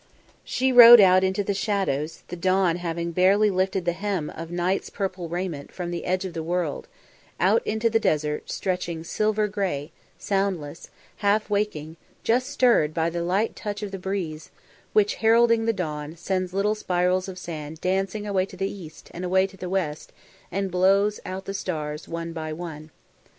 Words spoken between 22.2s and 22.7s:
by